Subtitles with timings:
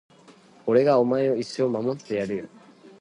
[0.65, 2.49] 俺がお前を一生守ってやるよ